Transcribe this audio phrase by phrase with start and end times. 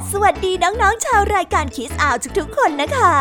[0.00, 3.14] สสวัสดีน้องๆชาวรายการคิสอาวทุกๆคนนะคะ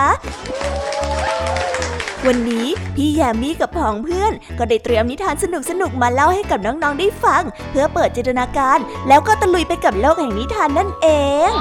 [2.27, 5.45] วันนี้พี่แยมมี่กับผองเพื่อน ก็ได้เตรียมนิทานส
[5.81, 8.77] นุกๆมาเล่าให้กับน้องๆได้ฟัง เพื่อเปิดจินตนาการ
[9.07, 11.07] แล้วก็ตะลุยไปกับโลกแห่งนิทานนั่นเอ
[11.49, 11.51] ง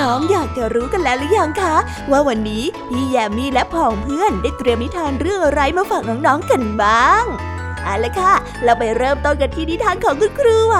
[0.00, 1.76] น้องๆอยากจะรู้กันแล้วหรือยังคะ
[2.10, 7.24] ว่าวันนี้พี่แยมมี่และผองเพื่อนได้เตรียมนิทานเรื่องอะไรมาฝากน้องๆกันบ้าง
[7.84, 10.76] เอาละค่ะ เราไปเริ่มต้นกันที่นิทานของคุณครูไหว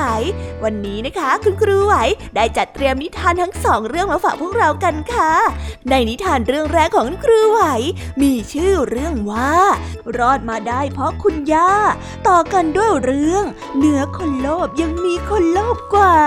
[0.64, 1.94] วันนี้นะคะ คุณครูไหว
[2.36, 5.32] ได้จัดเตรียมนิทานทั้งสองเรื่องมาฝากพวกเรากันค่ะ
[5.90, 7.60] ในนิทานเรื่องแรกของคุณครูไหว
[8.22, 9.54] มีชื่อเรื่องว่า
[10.18, 11.72] รอดมาได้เพราะคุณย่า
[12.28, 13.44] ต่อกันด้วยเรื่อง
[13.76, 16.18] เหนือคนโลภยังมีคนโลภกว่า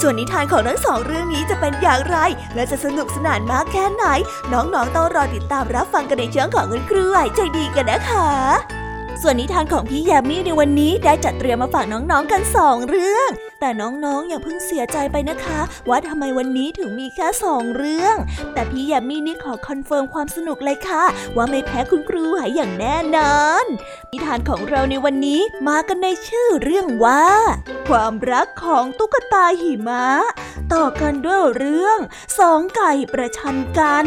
[0.00, 2.16] ส่วนนิทานของทั้งสองเรื่องนี้จะเป็นอย่างไร
[2.54, 4.04] และจะสนุกสนานมากแค่ไหน
[4.52, 8.85] น้องๆต้องรอติดตามรับฟังกันในช่วงของคุณครูไหวใจดีกันนะคะ
[9.22, 18.16] ส่วนนิทานของพี่ยามีในวันนี้ได้จัดเตรียมมาฝากน้องๆกันสองเรื่อง แต่น้องๆอย่าเพิ่งเสียใจไปนะคะ ว่าทำไมวันนี้ถึงมีแค่สองเรื่อง
[18.52, 21.04] แต่พี่ยามีนี่ขอ confirm ความสนุกเลยค่ะ
[21.36, 23.64] ว่าไม่แพ้คุณครูหายอย่างแน่นอน
[24.10, 27.24] นิทานของเราในวันนี้มากันในชื่อเรื่องว่า
[27.88, 30.06] ความรักของตุ๊กตาหิมะ
[30.74, 31.98] ต่อกันด้วยเรื่อง
[32.38, 34.06] สองไก่ประชันกัน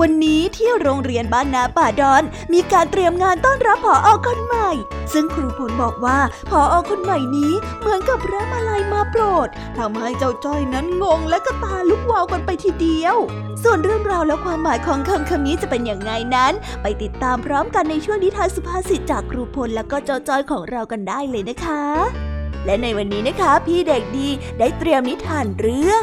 [0.00, 4.70] วันนี้ที่โรงเรียนบ้านนาป่าดอน มีการเตรียมงานต้อนรับผออคนใหม่
[5.12, 6.18] ซึ่งครูพลบอกว่า
[6.50, 9.48] ผออคนใหม่นี้เหมือนกับระมาลัยมาโปรด
[9.78, 13.16] ทำให้เจ้าจ้อยนั้นงงและก็ตาลุกวาวกันไปทีเดียว
[13.62, 21.82] ส่วนเรื่องราวและความหมายของคำคำนี้จะเป็นอย่างไงนั้น ไปติดตามพร้อมกันในช่วงนิทานสุภาษิตจากครูพลและก็เจ้าจ้อยของเรากันได้เลยนะคะ
[22.66, 24.28] และในวันนี้นะคะ พี่เด็กดี
[24.58, 26.02] ได้เตรียมนิทานเรื่อง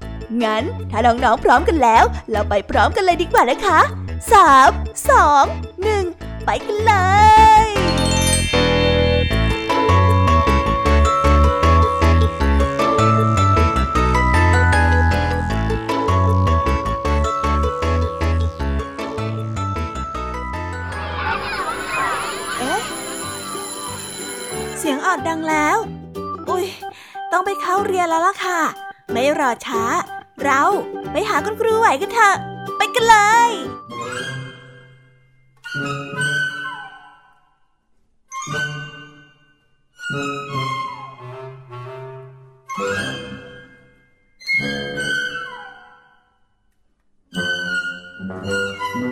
[0.43, 3.79] งั้นถ้าน้องๆพร้อมกันแล้ว เราไปพร้อมกันเลยดีกว่านะคะ
[4.33, 4.69] สาม
[5.09, 5.45] สอง
[5.81, 6.03] หนึ่ง
[6.45, 6.93] ไปกันเล
[7.63, 7.65] ย
[22.59, 22.81] เอ๊ะ
[24.77, 25.77] เสียงออดดังแล้ว
[26.49, 26.65] อุ้ย
[27.31, 28.59] ต้องไปเข้าเรียนแล้วล่ะค่ะ
[29.11, 29.83] ไม่รอช้า
[30.45, 30.63] เรา
[31.11, 32.35] ไปหาคุณครูไหวกันเถอะ
[32.77, 33.15] ไปกันเล
[33.49, 33.51] ย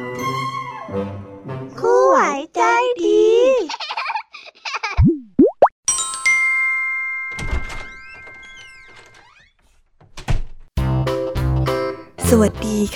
[0.05, 0.08] ค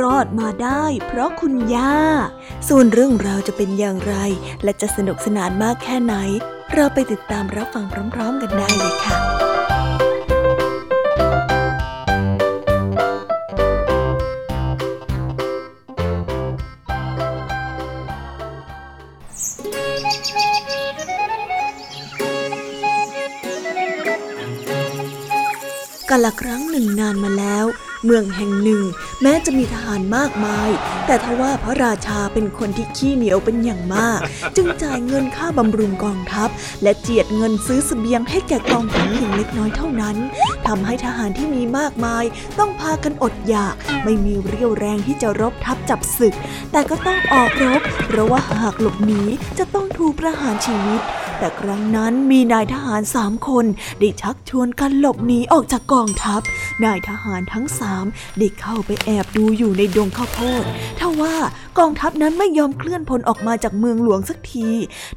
[0.00, 1.96] รอดมาได้เพราะคุณย่า
[2.68, 4.14] ส่วนเรื่องราวจะเป็นอย่างไร
[4.64, 6.14] และจะสนุกสนานมากแค่ไหน
[6.72, 7.84] เราไปติดตามรับฟัง
[8.14, 9.16] พร้อม ๆ กันได้เลยค่ะ
[26.10, 27.66] กาละครั้งหนึ่งนานมาแล้ว
[28.04, 28.82] เมืองแห่งหนึ่ง
[29.22, 30.70] แม้จะมีทหารมากมาย
[31.06, 34.20] แต่ทว่าพระราชาเป็นคนที่ขี้เหนียวเป็นอย่างมาก
[34.56, 36.48] จึงจ่ายเงินค่าบำรุงกองทัพ
[36.82, 40.16] และเจียดเงินซื้อสเสบียงให้แก่กองทัพเพียงเล็กน้อยเท่านั้น
[40.66, 42.24] ทำให้ทหารที่มีมากมาย
[42.58, 43.74] ต้องพากันอดอยาก
[44.04, 46.34] ไม่มีเรี่ยวแรงที่จะรบทับจับศึก
[46.72, 49.22] แต่ก็ต้องออกรบ เพราะว่าหากหลบหนี
[49.58, 51.02] จะต้องถูกประหารชีวิต
[51.38, 53.66] แต่ครั้งนั้นมีนายทหารสามคน
[53.98, 56.40] ได้ชักชวนกันหลบหนีออกจากกองทัพ
[56.84, 58.04] นายทหารทั้งสาม
[58.38, 60.64] ได้เข้าไปแอบดูอยู่ในดงข้าวโพด
[61.00, 61.34] ทว่า
[61.78, 64.68] กองทัพนั้นไม่ยอมเคลื่อนพลออกมาจากเมืองหลวงสักที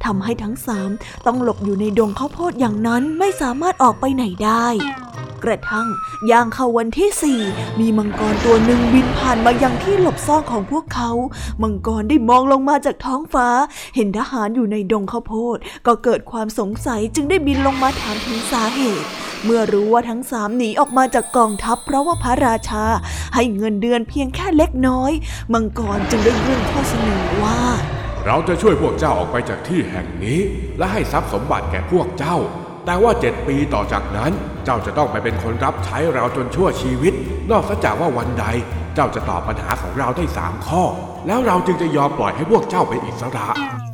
[0.04, 0.90] ทำให้ทั้งสาม
[1.26, 4.66] ต้องหลบอยู่ในดงข้าวโพดอย่างนั้นไม่สามารถออกไปไหนได้
[5.44, 5.88] กระทั่ง
[6.30, 7.40] ย่างเข้าวันที่สี่
[7.80, 11.10] มีมังกรตัวหนึ่งบินผ่านมายังที่หลบซ่อนของพวกเขา
[11.62, 13.48] มังกรได้มองลงมาจากท้องฟ้า
[13.94, 15.56] เห็นทหารอยู่ในดงข้าวโพด
[15.86, 19.08] ก็เกิดความสงสัยจึงได้บินลงมาถามถึงสาเหตุ
[19.44, 22.84] เมื่อรู้ว่าทั้งสามหนีออกมาจากกองทัพเพราะว่าพระราชา
[23.34, 25.12] ให้เงินเดือนเพียงแค่เล็กน้อย
[25.52, 27.60] มังกรจึงได้ยื่นข้อเสนอว่า
[28.26, 30.40] เราจะช่วยพวกเจ้าออกไปจากที่แห่งนี้
[30.78, 32.36] และให้ทรัพย์สมบัติแก่พวกเจ้า
[32.86, 34.32] แต่ว่าเจ็ดปีต่อจากนั้น
[34.66, 37.14] เจ้าจะต้องไปเป็นคนรับใช้เราจนชั่วชีวิต
[37.50, 38.46] นอกจากว่าวันใด
[38.94, 40.82] เจ้าจะตอบปัญหาของเราได้สามข้อ
[41.26, 43.46] แล้วเราจึงจะยอมปล่อยให้พวกเจ้าเป็นอิสระ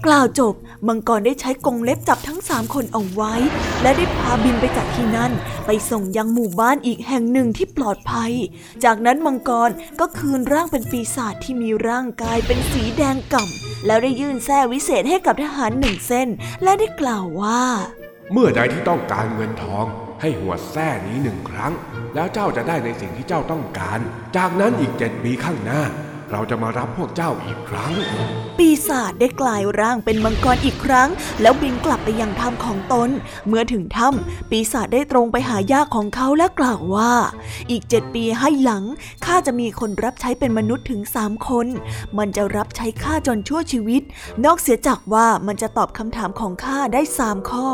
[0.07, 0.55] กล่าวจบ
[0.89, 3.35] มังกรได้ใช้กรงเล็บจับทั้งสามคนเอาไว้
[3.83, 5.33] และได้พาบินไปจากที่นั่น
[5.67, 8.33] ไปส่งยังหมู่บ้านอีกแห่งหนึ่งที่ปลอดภัย
[8.85, 9.71] จากนั้นมังกร
[10.01, 16.29] ก็คืนร่างเป็นปีศาจที่มีร่างกายเป็นสีแดงก่ำแล้วได้ยื่นแส้วิเศษให้กับทหารหนึ่งเส้น
[16.63, 17.63] และได้กล่าวว่า
[18.33, 19.87] เมื่อใดที่ต้องการเงินทอง
[20.25, 21.73] ให้หัวแส้นี้หนึ่งครั้ง
[22.15, 24.01] แล้วเจ้าจะได้ในสิ่งที่เจ้าต้องการ
[24.37, 25.83] จากนั้นอีกเจ็ดปีข้างหน้า
[26.33, 27.93] เราจะมารับพวกเจ้าอีกครั้ง
[28.59, 31.09] ปีศาจได้กลายร่างเป็นมังกรอีกครั้ง
[31.43, 33.11] แล้วบินกลับไปยังถ้ำของตน
[33.47, 37.13] เมื่อถึงถ้ำปีศาจได้ตรงไปหายาของเขาและกล่าวว่า
[37.71, 38.85] อีกเจ็ดปีให้หลัง
[39.25, 41.67] ข้าจะมีคนรับใช้เป็นมนุษย์ถึงสามคน
[42.19, 44.03] มันจะรับใช้ข้าจนชั่วชีวิต
[44.45, 47.69] นอกเสียจากว่ามันจะตอบคำถามของข้าได้สามข้อ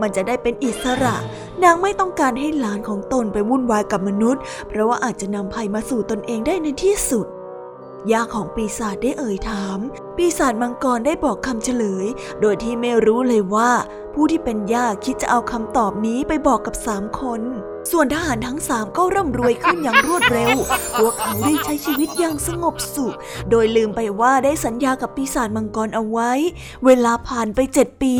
[0.00, 1.16] มันจะได้เป็นอิสระ
[1.62, 7.28] นางไม่ต้องการให้หลานของตนไปวุ่นวายกับมนุษย์ เพราะว่าอาจจะนำภัยมาสู่ตนเองได้ในที่สุด
[8.12, 9.78] ย่าของปีศาจได้เอ่ยถาม
[10.16, 12.06] ปีศาจมังกรได้บอกคำเฉลย
[12.40, 13.70] โดยที่ไม่รู้เลยว่า
[14.14, 17.40] ผู้ที่เป็นย่าคิดจะเอาคำตอบนี้ไปบอกกับสามคน
[17.90, 20.56] ส่วนทหารทั้งสามก็ร่ำรวยขึ้นอย่างรวดเร็ว
[20.98, 23.14] พวกเขาได้ใช้ชีวิตอย่างสงบสุข
[23.50, 26.30] โดยลืมไปว่าได้สัญญากับปีศาจมังกรเอาไว้
[26.84, 28.14] เวลาผ่านไปเจ็ดปี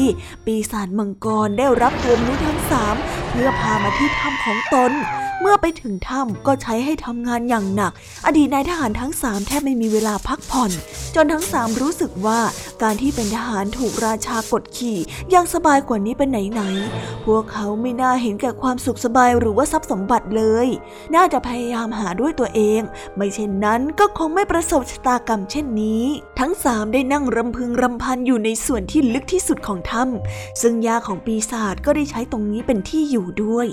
[0.47, 2.97] ปีศาจมังกรได้รับตัวมนุษย์ทั้งสาม
[3.31, 4.93] เพื่อพามาที่ถ้ำของตน
[5.41, 7.93] เมื่อไปถึงถ้ำก็ใช้ให้ทำงานอย่างหนัก
[8.27, 10.71] อดีตนายทหารทั้งสามแทบไม่มีเวลาพักผ่อน
[11.15, 12.41] จนทั้งสามรู้สึกว่า
[12.83, 14.99] การที่เป็นทหารถูกราชากดขี่
[15.35, 20.69] ยังสบายกว่านี้เป็นไหนๆพวกเขาไม่น่าเห็นแก่ความสุขสบายหรือว่าทรัพย์สมบัติเลย
[21.15, 22.81] น่าจะพยายามหาด้วยตัวเอง
[23.17, 26.05] ไม่เช่นนั้นก็คงไม่ประสบชะตากรรมเช่นนี้
[26.41, 33.67] ทั้งสามได้นั่งรำพึงรำพันอยู่ในส่วนที่ลึกที่สุดของถ้ำซึ่งยาของปีศาจก็ได้ใช้ตรงนี้เป็นที่อยู่ด้วย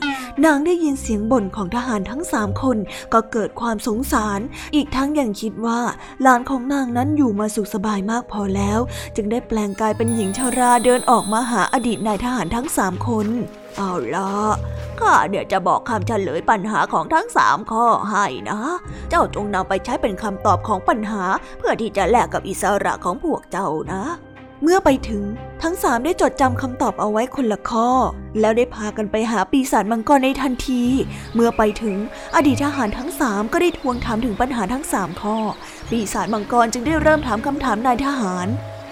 [0.45, 2.77] นางได้ยินเสียงบ่นของทหารทั้งสามคน
[3.13, 4.39] ก็เกิดความสงสาร
[4.75, 5.79] อีกทั้งยังคิดว่า
[6.21, 8.79] หลานของนางนั้นอยู่มาสุขสบายมากพอแล้ว
[9.15, 13.27] จึงได้แปลงกายเป็นหญิงชาราเดินออกมาหาอดีตนายทหารทั้งสามคน
[13.77, 14.31] เอาละ
[14.99, 18.59] ข้าเดี๋ยวจะบอกคำเฉลยปัญหาของทั้งสามข้อให้นะ
[19.09, 21.23] เจ้าจงนำไปใช้เป็นคำตอบของปัญหา
[21.57, 24.03] เพื่อที่จะแลกกับอิสระของพวกเจ้านะ
[24.63, 25.23] เมื่อไปถึง
[25.63, 27.89] ทั้งสามได้จดจำคำตอบเอาไว้คนละข้อ
[28.39, 30.83] แล้วได้พากันไปหาปีศาจมังกรในทันที
[31.33, 31.95] เมื่อไปถึง
[32.35, 35.37] อดีตทหารทั้งสามก็ได้ทวงถามถึงปัญหาทั้งสามข้อ
[35.89, 38.47] ปีศาจมังกรจึงได้เริ่มถามคำถามนายทหาร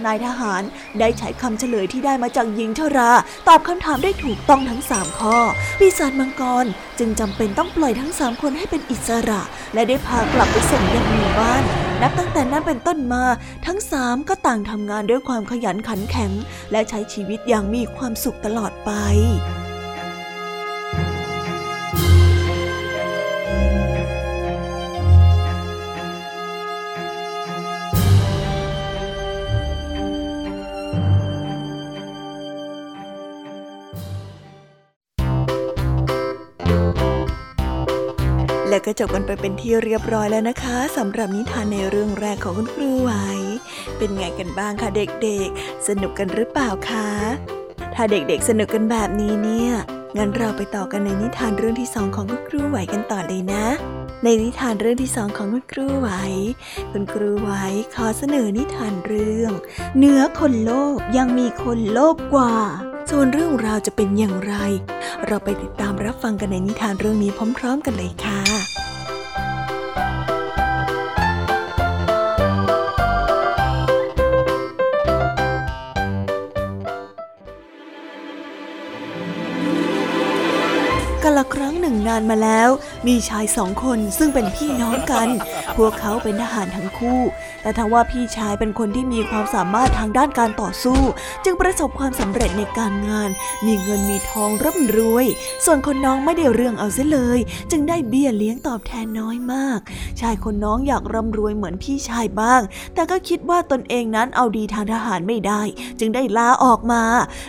[0.05, 0.61] นายทหาร
[0.99, 3.11] ได้ใช้คำเฉลยที่ได้มาจากหญิงชรา
[3.47, 5.37] ตอบคำถามได้ถูกต้องทั้งสามข้อ
[5.79, 6.65] ปีศาจมังกร
[6.99, 9.41] จึงจำเป็นต้องปล่อยทั้งสามคนให้เป็นอิสระ
[9.73, 11.63] และได้พากลับไปส่งยังหมู่บ้าน
[12.01, 13.23] นับตั้งแต่นั้นเป็นต้นมา
[13.65, 16.31] ทั้งสามก็ต่างทำงานด้วยความขยันขันแข็ง
[16.71, 18.91] และใช้ชีวิตอย่างมีความสุขตลอดไป
[38.85, 43.11] ก็จบกันไปเป็นที่เรียบร้อยแล้วนะคะสำหรับนิทานในเรื่องแรกของคุณครูไหว
[43.97, 47.09] เป็นไงกันบ้างคะเด็กๆ สนุกกันหรือเปล่าคะ
[47.95, 49.71] ถ้าเด็กๆสนุกกันแบบนี้เนี่ย
[50.17, 53.65] งั้นเราไปต่อกันในนิทานเรื่องที่สองของคุณครูไหวกันต่อเลยนะ
[54.23, 56.09] ในนิทานเรื่องที่สองของคุณครูไหว
[56.91, 57.51] คุณครูไหว
[57.95, 59.51] ขอเสนอนิทานเรื่อง
[59.97, 62.55] เหนือคนโลภยังมีคนโลภกว่า
[63.09, 64.53] ส่วนเรื่องราวจะเป็นอย่างไร
[65.25, 68.64] เราไปติดตามรับฟังกันในนิทานเรื่องนี้พร้อม ๆ กันเลยค่ะ
[82.07, 82.69] นึ่งานมาแล้ว
[83.07, 85.27] มีชายสองคนซึ่งเป็นพี่น้องกัน
[85.77, 87.21] พวกเขาเป็นทหารทั้งคู่
[87.62, 91.00] แต่ทว่าพี่ชายเป็นคนที่มีความสามารถทางด้านการต่อสู้
[91.43, 93.29] จึงประสบความสำเร็จในการงาน
[93.65, 95.25] มีเงินมีทองร่ำรวย
[95.65, 97.39] ส่วนคนน้องไม่ได้เรื่องเอาเสียเลย
[97.71, 99.79] จึงได้เบี้ยเลี้ยงตอบแทนน้อยมาก
[100.21, 102.62] ชายคนน้องอยากร่ำรวยเหมือนพี่ชายบ้าง
[102.93, 105.62] แต่ก็คิดว่าตนเองนั้นเอาดีทางทหารไม่ได้
[106.00, 107.03] จึงได้ลาออกมา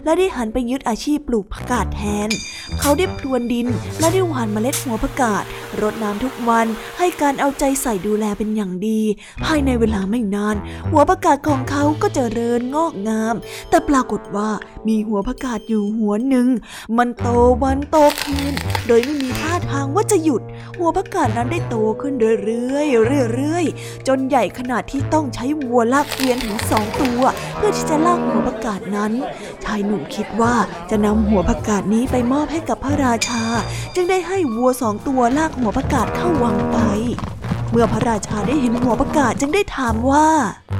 [0.05, 2.29] และได้หันไปยึดอาชีพปลูกผักกาดแทน
[2.81, 3.67] เขาได้พรวนดิน
[4.01, 5.46] และได้หว่านเมล็ดหัวผักกาด
[5.81, 6.67] รดน้ำทุกวัน
[6.99, 9.01] ให้การเอาใจใส่ดูแลเป็นอย่างดี
[9.45, 10.57] ภายในเวลาไม่นาน
[10.91, 13.35] หัวผักกาดของเขาก็จเจริญงอกงาม
[13.71, 14.51] แต่ปรากฏว่า
[14.89, 16.49] มีหัวผักกาดอยู่หัวหนึ่ง
[16.97, 17.29] มันโต
[17.63, 18.53] วันโตขึ้น
[18.87, 20.43] โดยไม่มีท่าทางว่าจะหยุด
[20.79, 27.23] หัวผักกาดนั้นได้โตขึ้นเรื่อยๆเรื่อยๆจนใหญ่ขนาดที่ต้องใช้วัวลากเกวียนถึงสองตัว
[27.57, 29.13] เพื่อที่จะลากหัวผักกาดนั้น
[29.65, 30.55] ชายหนุ่มคิดว่า
[30.91, 33.43] จะนำหัวผักกาดนี้ไปมอบให้กับพระราชา
[33.95, 36.79] จึงได้ให้วัวสองตัวลากหัวผักกาดเข้าวังไป
[37.71, 40.27] เมื่อพระราชาได้เห็นหัวผักกาดจึงได้ถามว่า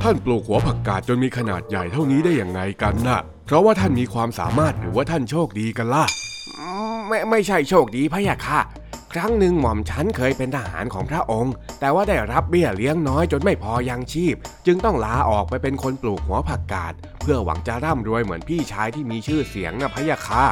[0.03, 6.05] ท่านปลูกหัวผักกาดจนมีขนาดใหญ่เท่านี้ได้อย่างไงกันน่ะ เพราะว่าท่านมีความสามารถหรือว่าท่านโชคดีกันล่ะ
[7.09, 8.61] ไม่ไม่ใช่โชคดีพะยะค่ะ
[9.13, 14.37] ครั้งหนึ่งหม่อมฉันเคยเป็นทหารของพระองค์ แต่ว่าได้รับเบี้ยเลี้ยงน้อยจนไม่พอยังชีพ
[14.67, 20.45] จึงต้องลาออกไปเป็นคนปลูกหัวผักกาดเพื่อหวังจะร่ำรวยเหมือนพี่ชายที่มีชื่อเสียงนะพะยะค่ะ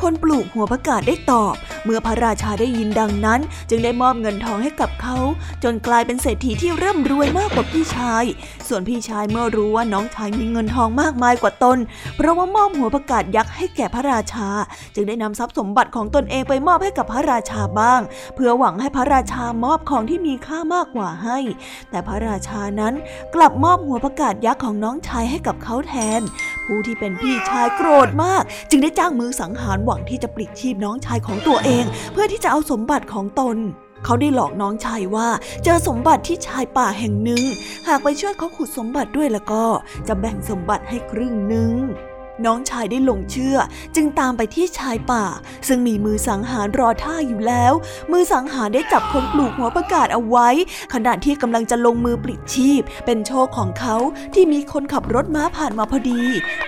[0.00, 5.16] คนปลูกหัวผักกาดได้ตอบ เมื่อพระราชาได้ยินดังนั้น จึงได้มอบเงินทองให้กับเขา
[5.64, 8.24] จนกลายเป็นเศรษฐีที่เริ่มรวยมากกว่าพี่ชาย
[8.68, 11.78] ส่วนพี่ชายเมื่อรู้ว่าน้องชายมีเงินทองมากมายกว่าตน
[12.16, 14.48] เพราะว่ามอบหัวผักกาดยักษ์ให้แก่พระราชา
[14.94, 18.00] จึงได้นำทรัพย์สมบัติของตนเองไปมอบให้กับพระราชาบ้าง
[18.34, 21.38] เพื่อหวังให้พระราชามอบของที่มีค่ามากกว่าให้
[21.90, 22.94] แต่พระราชานั้น
[23.34, 26.20] กลับมอบหัวผักกาดยักษ์ของน้องชายให้กับเขาแทน
[26.66, 33.56] ผู้ที่เป็นพี่ชายโกรธมาก จึงได้จ้างมือสังหารหวังที่จะปลิดชีพน้องชายของตัวเอง เพื่อที่จะเอาสมบัติของตน
[34.04, 35.28] เขาได้หลอกน้องชายว่า
[35.64, 37.42] เจอสมบัติที่ชายป่าแห่งหนึ่ง
[37.88, 39.64] หากไปช่วยเขาขุดสมบัติด้วยแล้วก็
[40.08, 41.72] จะแบ่งสมบัติให้ครึ่งหนึ่ง
[42.44, 43.56] น้องชายได้หลงเชื่อ
[43.96, 45.24] จึงตามไปที่ชายป่า
[45.68, 47.72] ซึ่งมีมือสังหารรอท่าอยู่แล้ว
[48.12, 50.48] มือสังหารได้จับคนปลูกหัวประกาศเอาไว้
[50.94, 53.96] ขณะที่กำลังจะลงมือปลิดชีพ เป็นโชคของเขา
[54.34, 56.22] ที่มีคนขับรถม้าผ่านมาพอดี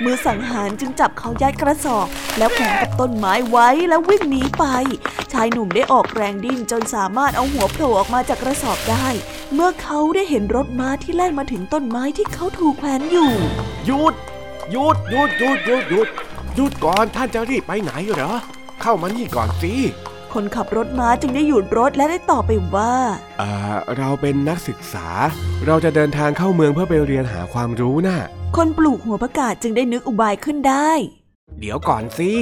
[0.05, 2.07] มือสังหารจึงจับเขายัดกระสอบ
[2.39, 4.65] แล้วแขวนกับต้นไม้ไว้แล้ววิ่งหนีไป
[5.33, 9.07] ชายหนุ่มได้ออกแรงดิ้นจนสามารถเอาหัวโผล่ออกมาจากกระสอบได้
[9.55, 13.31] เมื่อเขาได้เห็นรถม้าที่แล่นมาถึงต้นไม้ที่เขาถูกแขวนอยู่
[13.87, 14.15] หยุด
[14.73, 16.09] หยุดหยุดหยุดหยุดหยุด
[16.55, 18.33] หยุดก่อนท่านจะรีบไปไหนเหรอ
[18.83, 19.75] เข้ามานี่ก่อนสิ
[20.33, 22.95] คนขับรถม้าจึงได้หยุดรถและได้ตอบไปว่า
[23.39, 25.09] เอ่อเราเป็นนักศึกษา
[25.67, 28.19] เราจะเดินทางเข้าเมืองเพื่อไปเรียนหาความรู้น่ะ
[28.57, 30.91] คนปลูกหัวประกาศจึงได้นึกอุบายขึ้นได้
[31.61, 32.33] เดี๋ยวก่อนสิ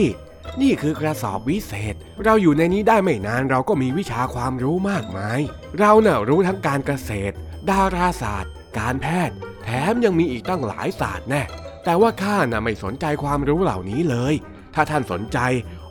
[0.61, 5.41] นี่คือกระสอบวิเศษ เราอยู่ในนี้ได้ไม่นานเราก็มีวิชาความรู้มากมาย
[5.79, 7.35] เราเน่ะรู้ทั้งการเกษตร
[7.71, 11.43] ดาราศาสตร์ การแพทย์ แถมยังมีอีกตั้งหลายศาสตร์แน่
[11.85, 14.35] แต่ว่าข้าน่ะไม่สนใจความรู้เหล่านี้เลย
[14.75, 15.39] ถ้าท่านสนใจ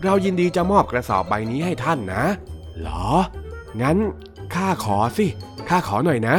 [0.04, 2.26] เรายินดีจะมอบกระสอบใบนี้ให้ท่านนะ
[2.80, 3.08] เหรอ
[3.82, 3.98] งั้น
[4.56, 5.26] ข้าขอสิ
[5.70, 6.38] ข้าขอหน่อยนะ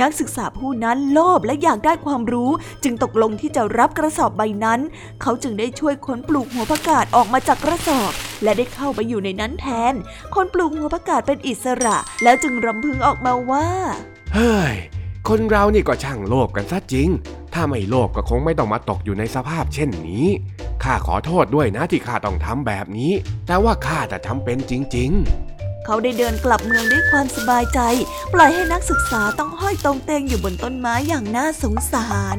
[0.00, 2.50] นักศึกษาผู้นั้นโลภและอยากได้ความรู้
[2.84, 4.80] จึงตกลงที่จะรับกระสอบใบนั้น
[5.22, 9.94] เขาจึงได้ช่วยคนปลูกหัวผักกาดออกมาจากกระสอบ และได้เข้าไปอยู่ในนั้นแทน
[10.34, 13.68] คนปลูกหัวผักกาดเป็นอิสระ แล้วจึงรำพึงออกมาว่า
[14.34, 14.74] เฮ้ย
[15.28, 17.08] คนเรานี่ก็ช่างโลภกันซะจริง
[17.54, 20.26] ถ้าไม่โลภก็คงไม่ต้องมาตกอยู่ในสภาพเช่นนี้
[20.82, 23.12] ข้าขอโทษด้วยนะที่ข้าต้องทำแบบนี้
[23.46, 25.10] แต่ว่าข้าจะทำเป็นจริง
[25.48, 27.80] ๆ เขาได้เดินกลับเมืองด้วยความสบายใจ
[28.32, 32.38] ปล่อยให้นักศึกษาต้องห้อยตรงเตงอยู่บนต้นไม้อย่างน่าสงสาร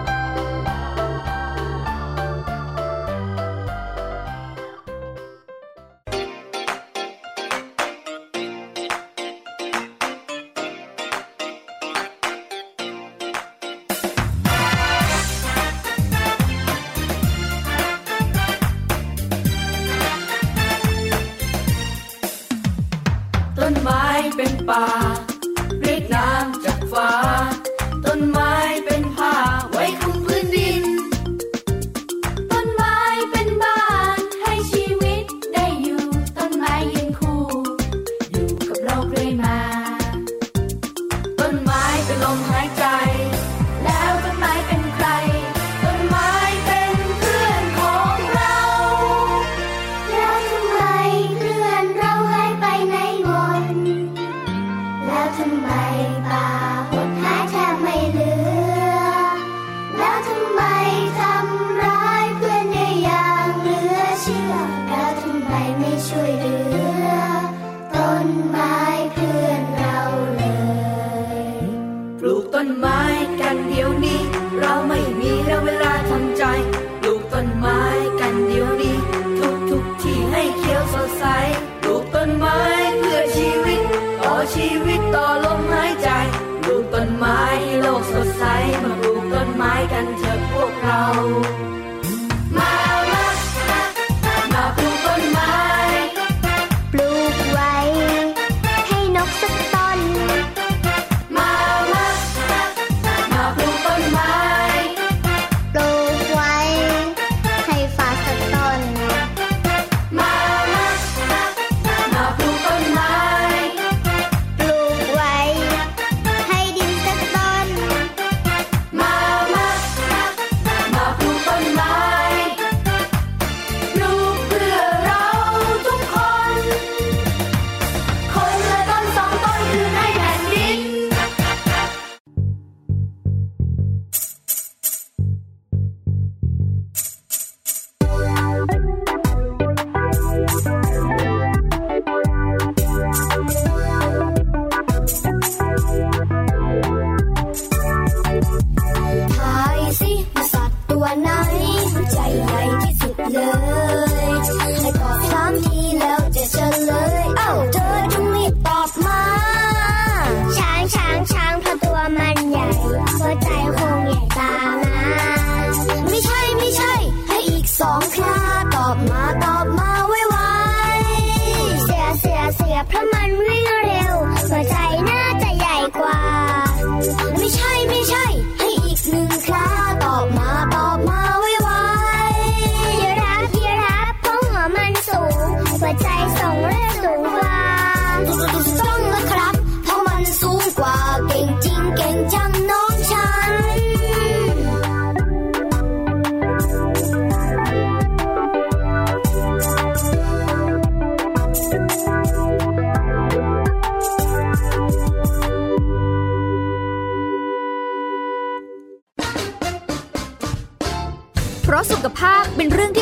[91.13, 91.70] Oh.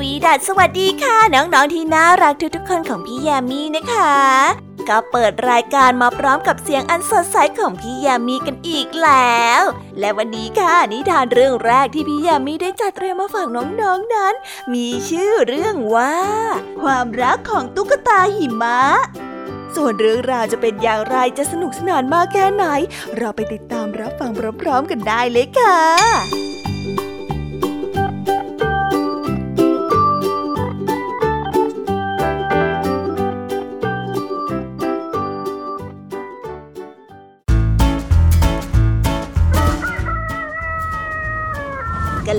[0.00, 4.16] วีดัสสวัสดีค่ะ น้องๆที่น่ารักทุกๆคนของพี่แยมมี่นะคะ
[4.88, 9.62] ก็เปิดรายการมาพร้อมกับเสียงอันสดใสของพี่แยมมี่กันอีกแล้ว
[9.98, 14.34] และวันนี้ค่ะนิทานเรื่องแรกที่พี่แยมมี่ได้จัดเตรียมมาฝากน้องๆนนั้น
[14.74, 16.16] มีชื่อเรื่องว่า
[16.82, 18.80] ความรักของตุ๊กตาหิมะ
[19.76, 22.64] ส่วนเรื่องราวจะเป็นอย่างไรจะสนุกสนานมากแค่ไหน
[23.16, 24.30] เราไปติดตามรับฟัง
[24.62, 25.80] พร้อมๆกันได้เลยค่ะ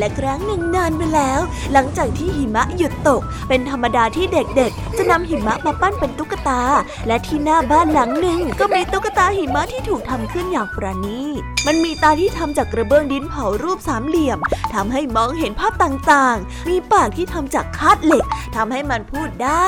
[0.07, 1.39] ละครั้งหนึ่งนานไปแล้ว
[1.73, 6.61] หลังจากที่หิมะหยุดตก เป็นธรรมดาที่เด็กๆ จะนำหิมะมาปั้นเป็นตุ๊กตา
[7.07, 14.39] และที่หน้าบ้านหลังหนึ่งก็มีตุ๊กตาหิมะที่ถูกทำขึ้นอย่างประณีตมันมีตาที่ทำจากกระเบื้องดินเผารูปสามเหลี่ยม
[14.73, 19.65] ทำให้มองเห็นภาพต่างๆ มีปากที่ทำจากคาดเหล็ก ทำให้มันพูดได้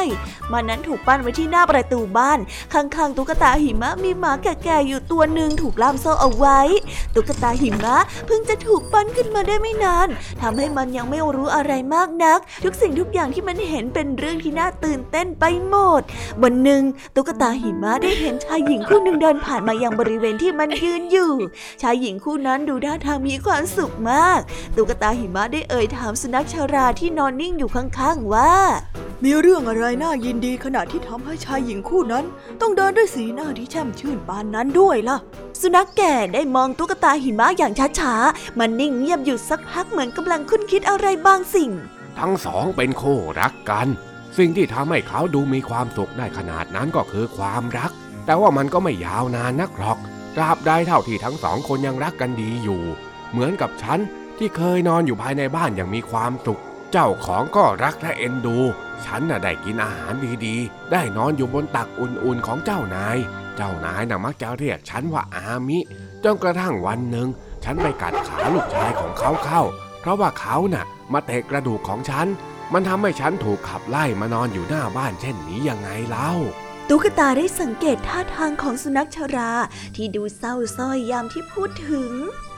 [0.51, 2.39] มันนั้นถูกปั้นไว้ที่หน้าประตูบ้าน
[2.73, 6.59] ข้างๆ ตุ๊กตาหิมะมีหมาแก่ๆอยู่ตัวหนึ่งถูกล่ามโซ่เอาไว้
[7.15, 10.07] ตุ๊กตาหิมะเพิ่งจะถูกปั้นขึ้นมาได้ไม่นาน
[10.41, 16.01] ทำให้มันยังไม่รู้อะไรมากนัก ทุกสิ่งทุกอย่างที่มันเห็นเป็นเรื่องที่น่าตื่นเต้นไปหมด
[16.43, 16.81] วันหนึ่ง
[17.15, 21.31] ตุ๊กตาหิมะได้เห็นชายหญิงคู่หนึ่งเดินผ่านมายังบริเวณที่มันยืนอยู่
[21.81, 24.39] ชายหญิงคู่นั้นดูท่าทางมีความสุขมาก
[24.75, 28.53] ตุ๊กตาหิมะได้เอ่ยถามสุนัขชาราที่นอนนิ่งอยู่ข้างๆว่า
[29.23, 32.25] มีเรื่องอะไรน่ายินดีขณะที่ทำให้ชายหญิงคู่นั้น
[32.61, 35.17] ต้องเดินด้วยสีหน้าที่แช่มชื่นปานนั้นด้วยล่ะ
[35.61, 41.71] สุนัขแก่ได้มองตุ๊กตาหิมะอย่างช้าๆ มันนิ่งเงียบอยู่สักพักเหมือนกำลังคุ้นคิดอะไรบางสิ่ง
[42.19, 43.87] ทั้งสองเป็นคู่รักกัน
[44.37, 47.91] สิ่งที่ทำให้เขาดูมีความสุขได้ขนาดนั้นก็คือความรัก
[48.25, 49.97] แต่ว่ามันก็ไม่ยาวนานนักหรอก
[50.35, 52.81] ตราบใดเท่าที่ทั้งสองคนยังรักกันดีอยู่
[53.31, 53.99] เหมือนกับฉัน
[54.37, 58.57] ที่เคยนอนอยู่ภายในบ้านอย่างมีความสุข เจ้าของก็รักและเอ็นดู
[59.05, 60.13] ฉันน่ะได้กินอาหาร
[60.45, 63.17] ดีๆ ได้นอนอยู่บนตักอุ่นๆของเจ้านาย
[63.55, 65.79] เจ้านายน่ะมักจะเรียกฉันว่าอามิ
[66.23, 67.27] จนกระทั่งวันหนึ่ง
[67.63, 69.61] ฉันไปกัดขาลูกชายของเขาเข้า
[69.99, 72.27] เพราะว่าเขาน่ะ มาเตะกระดูกของฉัน
[72.73, 76.31] มันทำให้ฉันถูกขับไล่มานอนอยู่หน้าบ้านเช่นนี้ยังไงเล่า
[76.91, 79.51] ตุ๊กตาได้สังเกตท่าทางของสุนัขชรา
[79.95, 82.11] ที่ดูเศร้าส้อยยามที่พูดถึง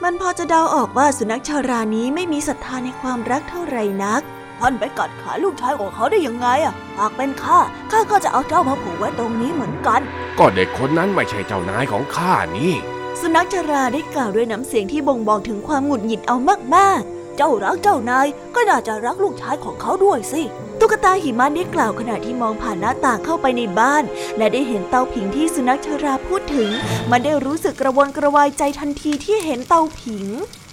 [0.04, 4.22] มันพอจะเดาออกว่าสุนัขชรานี้ไม่มีศรัทธาในความรักเท่าไหร่นัก
[4.60, 7.60] ท่านไปกัดขาลูกชายของเขาได้ยังไงอะ หากเป็นข้า
[7.92, 10.02] ข้าก็จะเอาเจ้ามาผูกไว้ตรงนี้เหมือนกัน
[10.40, 12.74] ก็เด็กคนนั้นไม่ใช่เจ้านายของข้านี่
[13.20, 16.38] สุนัขชราได้กล่าวด้วยน้ำเสียงที่บ่งบอกถึงความหงุดหงิดเอา
[16.76, 20.42] มากเจ้ารักเจ้านายก็น่าจะรักลูกชายของเขาด้วยสิ
[20.80, 24.04] ตุ๊กตาหิมะได้กล่าวขณะที่มองผ่านหน้าต่างเข้าไปในบ้าน
[24.38, 26.70] และได้เห็นเตาผิงที่สุนัขชราพูดถึง
[27.12, 30.26] มันได้รู้สึกกระวนกระวายใจทันทีที่เห็นเตาผิง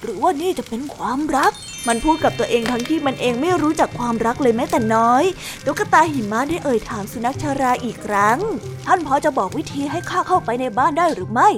[0.02, 1.52] หรือว่านี่จะเป็นความรัก
[1.88, 5.24] มันพูดกับตัวเองทั้งที่มันเองไม่รู้จักความรักเลยแม้แต่น้อย
[5.64, 8.38] ตุ๊กตาหิมะได้เอ่ยถามสุนัขชราอีกครั้ง
[8.86, 11.50] ท่านพอจะบอกวิธีให้ข้าเข้าไปในบ้านได้หรือไม่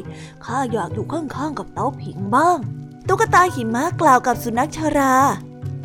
[0.44, 2.58] ข้าอยากอยู่ข้างๆกับเตาผิงบ้าง
[3.12, 5.14] ตุ๊กตาหิมะกล่าวกับสุนัขชารา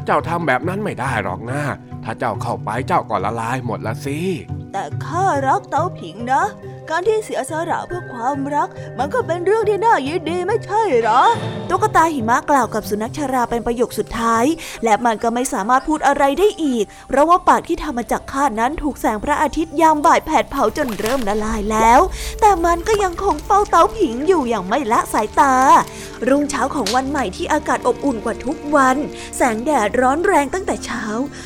[0.05, 1.61] เจ้าทำแบบนั้นไม่ได้หรอกนะ
[2.03, 4.17] ถ้าเจ้าเข้าไปเจ้าก็ละลายหมดละสิ
[4.71, 6.43] แต่ข้ารักเตาผิงนะ
[6.89, 11.23] การที่เสียสละเพื่อความรัก มันก็เป็นเรื่องที่น่ายินดีไม่ใช่หรอ
[11.69, 14.45] ตุ๊กตาหิมะกล่าวกับสุนัขชาราเป็นประโยคสุดท้าย
[14.83, 21.99] และมันก็ไม่สามารถพูดอะไรได้อีก เพราะว่าปากที่ทำมาจากคาดนั้นถูกแสงพระอาทิตย์ยามบ่ายแผดเผาจนเริ่มละลายแล้ว
[22.41, 25.55] แต่มันก็ยังคงเฝ้าเตาผิงอยู่อย่างไม่ละสายตา
[26.27, 28.97] รุ่งเช้าของวันใหม่ที่อากาศอบอุ่นกว่าทุกวัน
[29.37, 31.03] แสงแดดร้อนแรงตั้งแต่เช้า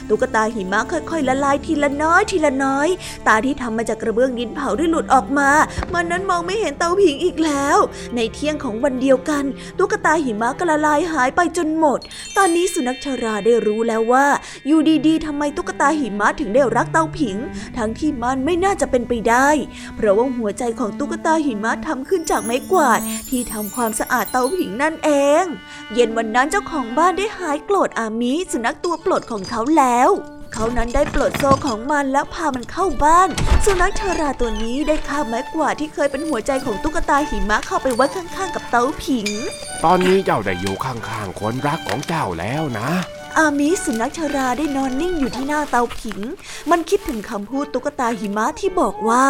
[0.09, 2.87] ตุ๊กตาหิมะค่อยๆละลายทีละน้อยทีละน้อย
[3.27, 5.51] ตาที่ทำมาจากกระเบื้องดินเผาได้หลุดออกมา
[5.93, 7.77] มันนั้นมองไม่เห็นเตาผิงอีกแล้ว
[8.15, 9.43] ในเที่ยงของวันเดียวกัน
[9.77, 11.99] ตุ๊กตาหิมะก็ละลายหายไปจนหมด
[12.37, 14.27] ตอนนี้สุนัขชาราได้รู้แล้วว่า
[14.67, 17.37] อยู่ดีๆทำไมตุ๊กตาหิมะถึงได้รักเตาผิง
[17.77, 19.49] ทั้งที่มันไม่น่าจะเป็นไปได้
[19.95, 25.09] เพราะว่าหัวใจของตุ๊กตาหิมะทำขึ้นจากไม้กวาด ที่ทำความสะอาดเตาผิงนั่นเอ
[25.41, 25.43] ง
[25.93, 30.11] เย็นวันนั้นเจ้าของบ้านได้หายโกรธอามิสุนัขตัวโปรดของเขาแล้ว
[30.53, 33.29] เขานั้นได้ปลดโซ่ของมันแล้วพามันเข้าบ้าน
[33.65, 39.27] สุนัขชาราตัวนี้ได้คาบไม้กวาดที่เคยเป็นหัวใจของตุ๊กตาหิมะเข้าไปไว้ข้างๆ กับเตาผิง
[39.83, 42.89] ตอนนี้เจ้าได้อยู่ข้างๆคนรักของเจ้าแล้วนะ
[43.37, 46.19] อามิสุนัขชาราได้นอนนิ่งอยู่ที่หน้าเตาผิง
[46.71, 49.23] มันคิดถึงคำพูดตุ๊กตาหิมะที่บอกว่า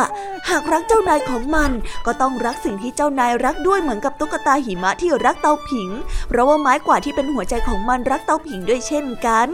[0.49, 1.71] หากรักเจ้านายของมัน
[2.05, 5.89] ก็ต้องรักสิ่งที่เจ้านายรักด้วยเหมือนกับตุ๊กตาหิมะที่รักเตาผิง
[6.29, 9.49] เพราะว่าไม้กวาดที่เป็นหัวใจของมันรักเตาผิงด้วยเช่นกัน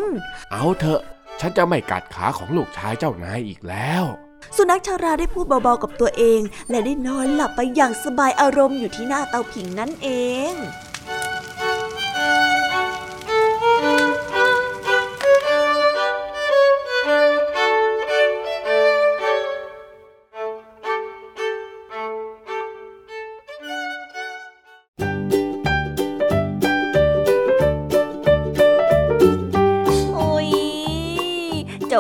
[0.51, 1.01] เอาเถอะ
[1.39, 4.03] ฉันจะไม่กัดขาของลูกชายเจ้านายอีกแล้ว
[4.55, 10.09] สุนัขชาราได้พูดเบาๆกับตัวเอง และได้นอนหลับไปอย่างสบายอารมณ์อยู่ที่หน้าเตาผิงนั่นเอ
[10.51, 10.53] ง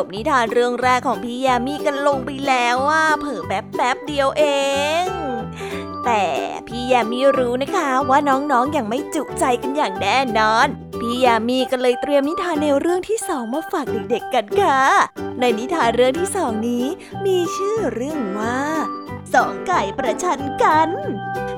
[0.05, 4.43] บนิทานเรื่องแรกของพี่ยามีกันลงไปแล้วว่าเผลอแป๊บแป๊บเดียวเอ
[5.03, 5.05] ง
[6.05, 6.23] แต่
[6.67, 10.67] พี่ยามีรู้นะคะว่าน้องๆออย่างไม่จุใจกันอย่างแน่นอน
[10.99, 14.81] พี่ยามีก็เลยเตรียมนิทานแนวเรื่องที่สองมาฝากเด็กๆกันค่ะ
[15.39, 16.85] ในนิทานเรื่องที่สองนี้
[17.25, 18.59] มีชื่อเรื่องว่า
[19.33, 20.89] สองไก่ประชันกัน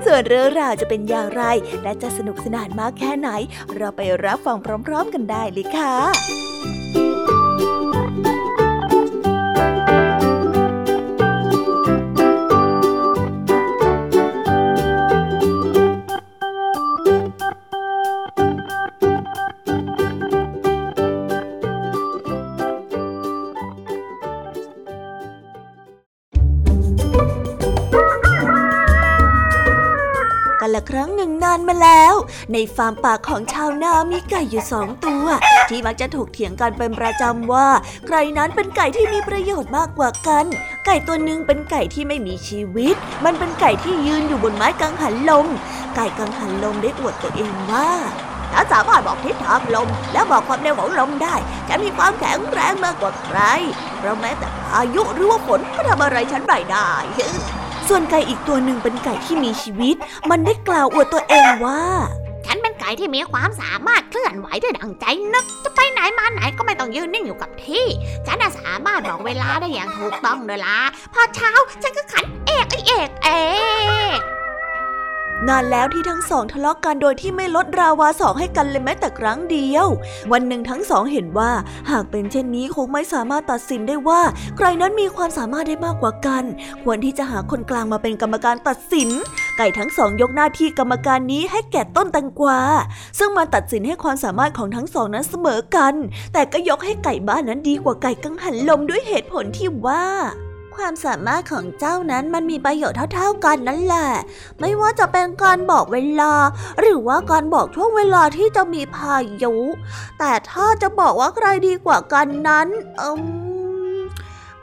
[0.05, 1.43] ส่วนเรื่องราวจะเป็นอย่างไร
[1.83, 3.29] และจะสนุกสนานมากแค่ไหน
[3.75, 4.57] เราไปรับฟัง
[4.87, 6.76] พร้อม ๆ กันได้เลยค่ะ
[31.17, 32.13] หนึ่งนานมาแล้ว
[32.53, 35.25] ในฟาร์มป่าของชาวนามีไก่อยู่สองตัว
[35.69, 37.67] ที่มักจะถูกเถียงกันเป็นประจำว่า
[38.07, 40.45] ใครนั้นเป็นไก่ที่มีประโยชน์มากกว่ากัน
[40.85, 45.47] ไก่ตัวหนึ่งเป็นไก่ที่ไม่มีชีวิต มันเป็นไก่ที่ยืนอยู่บนไม้กังหันลม
[45.95, 47.89] ไก่กังหันลมได้อวดตัวเองว่า
[48.53, 51.35] ฉันสามารถบอกทิศทางลม และบอกความเร็วของลมได้
[51.67, 53.39] ฉันมีความแข็งแรงมากกว่าใคร
[53.97, 56.91] เพราะแม้แต่พายุหรือว่าฝนก็ทำอะไรฉันไม่ได้
[57.89, 59.95] ส่วนไก่อีกตัวหนึ่งเป็นไก่ที่มีชีวิต
[60.29, 61.81] มันได้กล่าวอวดตัวเองว่า
[62.45, 67.85] ฉันเป็นไก่ที่มีความสามารถเคลื่อนไหวได้ดังใจนึก จะไปไหนมาไหนก็ไม่ต้องยืนนิ่งอยู่กับที่
[68.27, 70.79] ฉันสามารถบอกเวลาได้อย่างถูกต้องเลยล่ะ
[71.13, 71.51] พอเช้า
[71.83, 73.29] ฉันก็ขันเอกเอกเอ
[74.17, 74.36] ก
[75.47, 79.87] นานแล้วที่ทั้งสองทะเลาะกันโดยที่ไม่ลดราวาสองให้กันเลยแม้แต่ครั้งเดียว
[80.31, 81.51] วันหนึ่งทั้งสองเห็นว่า
[81.91, 84.21] หากเป็นเช่นนี้คงไม่สามารถตัดสินได้ว่า
[84.57, 86.43] ใครนั้นมีความสามารถได้มากกว่ากัน
[86.83, 89.09] ควรที่จะหาคนกลางมาเป็นกรรมการตัดสิน
[89.57, 92.59] ไก่ทั้งสองยกหน้าที่กรรมการนี้ให้แก่ต้นแตงกวา
[93.19, 95.93] ซึ่งมาตัดสินให้ความสามารถของทั้งสองนั้นเสมอกัน
[96.33, 100.05] แต่ก็ยกให้ไก่บ้านนั้นดีกว่าไก่กังหันลมด้วยเหตุผลที่ว่า
[100.77, 104.09] ความสามารถของเจ้านั้นมันมีประโยชน์เท่า ๆกันนั่นแหละ
[104.59, 106.33] ไม่ว่าจะเป็นการบอกเวลา
[106.79, 109.55] หรือว่าการบอกช่วงเวลาที่จะมีพายุ
[110.19, 112.67] แต่ถ้าจะบอกว่าใครดีกว่ากันนั้น
[112.99, 113.47] อืม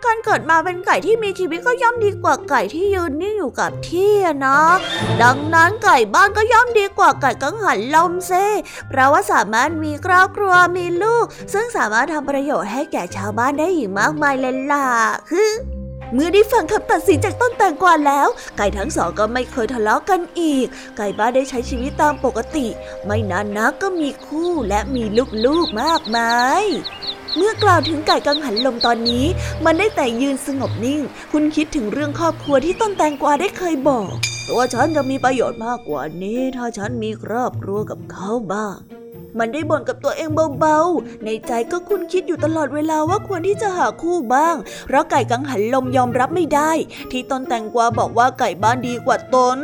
[0.05, 4.59] การเกิดมาเป็นไก่ที่มีชีวิตก็ย่อมดีกว่าไก่ที่ยืนนิ่งอยู่กับที่นะ
[5.22, 8.33] ดังนั้นไก่บ้านก็ย่อมดีกว่าไก่กังหันลมเซ
[8.88, 14.88] เพราะว่าสามารถมีครอบครัวมีลูก ซึ่งสามารถทำประโยชน์ให้แก่ชาวบ้านได้อีกมากมายเลยล่ะ
[15.33, 15.44] ฮึ
[16.16, 22.66] เมื่อได้ฟังคำตัดสินจากต้นแตงกวาแล้ว ไก่ทั้งสองก็ไม่เคยทะเลาะกันอีก ไก่บ้านได้ใช้ชีวิตตามปกติ
[23.05, 25.05] ไม่นานนักก็มีคู่และมี
[25.46, 26.64] ลูกๆมากมาย
[27.37, 29.24] เมื่อกล่าวถึงไก่กังหันลมตอนนี้
[29.64, 31.00] มันได้แต่ยืนสงบนิ่ง
[31.33, 34.11] คุณคิดถึงเรื่องครอบครัวที่ต้นแตงกวาได้เคยบอก
[34.48, 38.77] ตัวฉันจะมีประโยชน์มากกว่านี้ ถ้าฉันมีครอบครัวกับเขาบ้าง
[39.38, 40.29] มันได้บ่นกับตัวเอง
[40.61, 46.73] เบาๆ ในใจก็คุ้นคิดอยู่ตลอดเวลาว่าควรที่จะหาคู่บ้าง เพราะไก่กังหันลมยอมรับไม่ได้
[47.11, 49.59] ที่ตนแตงกวาบอกว่าไก่บ้านดีกว่าตน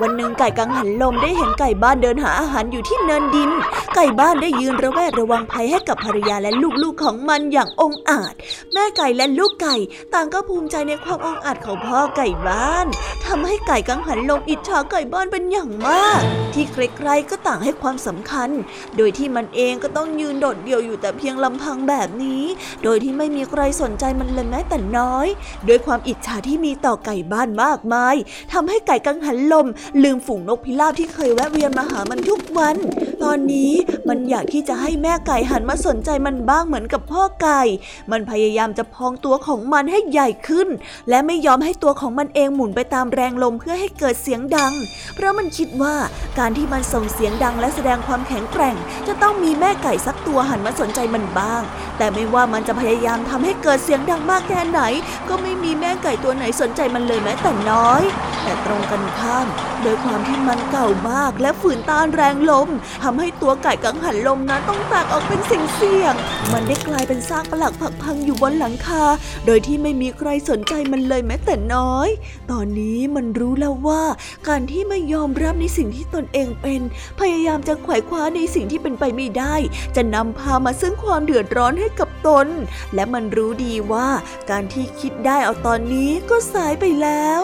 [0.00, 3.50] วันหนึ่งไก่กังหันลมได้เห็นไก่บ้านเดินหาอาหารอยู่ที่เนินดิน
[3.94, 8.34] ไก่บ้านได้ยืนระแวดระวังภัยให้กับภรรยาและลูกๆของมันอย่างองอาจ
[8.72, 9.76] แม่ไก่และลูกไก่
[10.14, 12.86] ต่างก็ภูมิใจในความองอาจของพ่อไก่บ้าน
[13.26, 16.20] ทำให้ไก่กังหันลมอิจฉาไก่บ้านเป็นอย่างมาก
[16.54, 18.50] ที่ใครๆก็ต่างให้ความสำคัญ
[18.96, 22.42] โดยที่มันเองก็ต้องยืนโดดเดี่ยวอยู่แต่เพียงลำพังแบบนี้
[22.82, 25.26] โดยที่ไม่มีใครสนใจมันเลยแม้แต่น้อย
[25.68, 28.16] ด้วยความอิจฉาที่มีต่อไก่บ้านมากมาย
[28.52, 29.66] ทำให้ไก่กังหันลม
[30.02, 32.76] ลืมฝูงนกพิราบที่เคยแวะเวียนมาหามันทุกวัน
[33.22, 33.72] ตอนนี้
[34.08, 37.62] มันอยากที่จะให้แม่ไก่หันมาสนใจมันบ้างเหมือนกับพ่อไก่
[38.10, 40.68] มันพยายามจะพองตัวของมันให้ใหญ่ขึ้น
[41.08, 44.72] และไม่ยอมให้ตัวของมันเองหมุนไปตามแรงลมเพื่อให้เกิดเสียงดัง
[45.14, 45.94] เพราะมันคิดว่า
[46.38, 48.76] การที่มันส่งเสียงดังและแสดงความแข็งแกร่ง
[49.08, 51.62] จะต้องมีแม่ไก่สักตัวหันมาสนใจมันบ้าง
[51.98, 54.80] แต่ไม่ว่ามันจะพยายามทำให้เกิดเสียงดังมากแค่ไหน
[55.28, 58.02] ก็ไม่มีแม่ไก่ตัวไหนสนใจมันเลยแม้แต่น้อย
[58.42, 59.46] แต่ตรงกันข้าม
[59.82, 62.68] โดยความที่มันเก่ามากและฝืนต้านแรงลม
[63.02, 66.14] ทำให้ตัวไก่กังหันลมนั้นต้องแตกออกเป็นสิ่งเสี่ยง
[66.52, 69.04] มันได้กลายเป็นซากปลักผักพังอยู่บนหลังคา
[69.46, 72.08] โดยที่ไม่มีใครสนใจมันเลยแม้แต่น้อย
[72.50, 74.02] ตอนนี้มันรู้แล้วว่า
[74.48, 76.80] การที่ไม่ยอมรับในสิ่งที่ตนเองเป็น
[77.20, 79.54] พยายามจะไขว่คว้าในสิ่งที่ที่เป็นไปไม่ได้
[79.96, 82.48] จะนำพามาซึ่งความเดือดร้อนให้กับตน
[82.94, 84.08] และมันรู้ดีว่า
[84.50, 87.42] การที่คิดได้เอาตอนนี้ก็สายไปแล้ว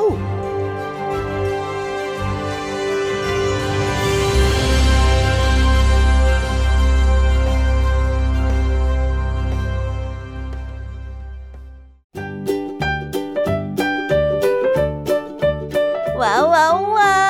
[16.21, 17.30] ว้าวว้าวว้าว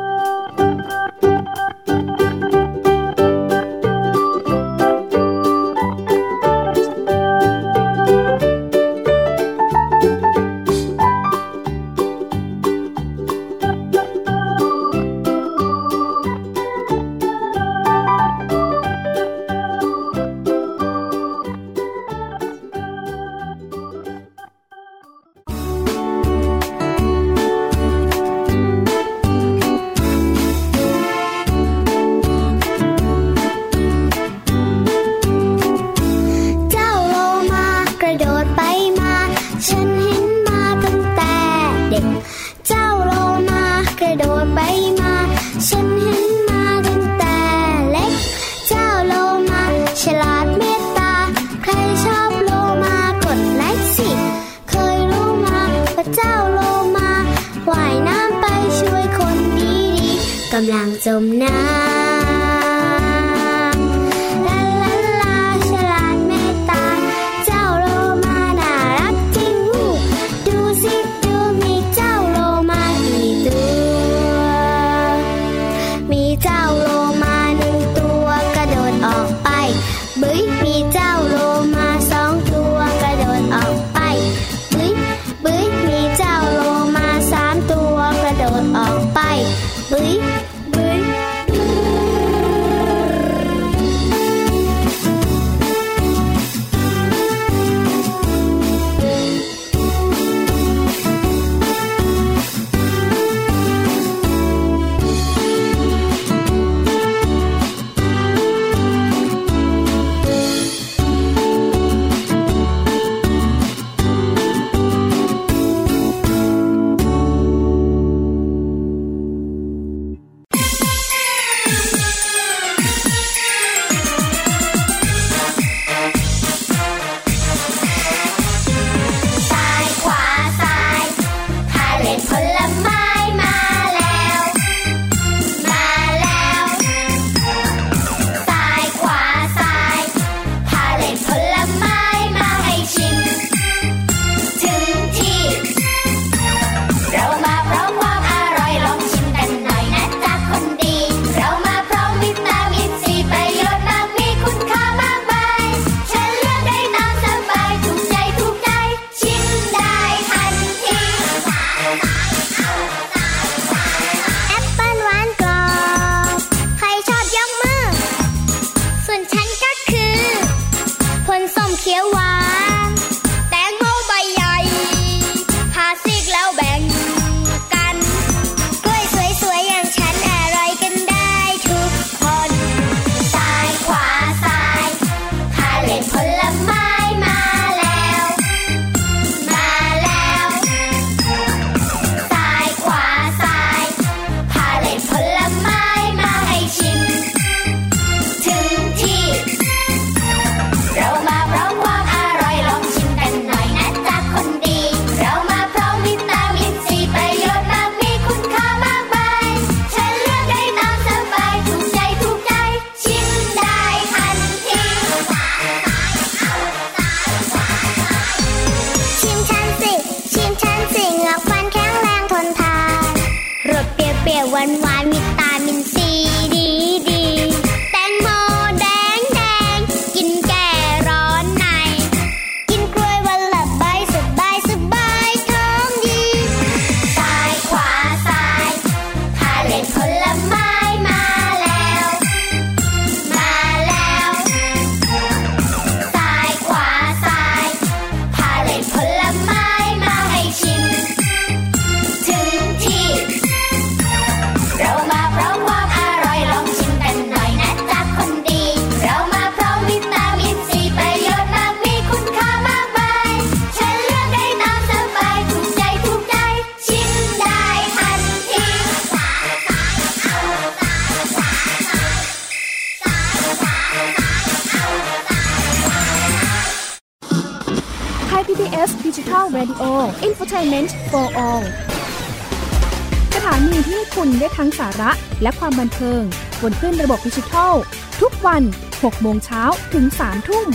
[283.61, 286.21] นีที่คุณได้ทั้งสาระและความบันเทิง
[286.61, 287.73] บนขึ้นระบบดิจิทัล
[288.21, 290.67] ทุกวัน 6 โมงเช้าถึง 3 ทุ่ม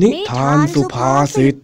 [0.00, 1.54] นิทานสุภาษิต